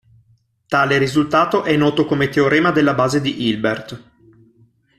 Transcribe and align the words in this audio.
Tale 0.65 0.97
risultato 0.97 1.61
è 1.61 1.77
noto 1.77 2.05
come 2.05 2.27
teorema 2.29 2.71
della 2.71 2.95
base 2.95 3.21
di 3.21 3.43
Hilbert. 3.45 4.03